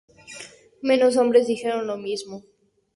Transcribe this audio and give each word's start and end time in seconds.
Menos 0.81 1.15
hombres 1.15 1.45
dijeron 1.45 1.85
lo 1.85 1.95
mismo. 1.95 2.43